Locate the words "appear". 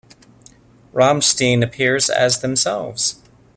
1.63-1.95